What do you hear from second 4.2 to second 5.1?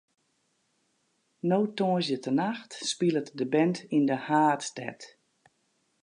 haadstêd.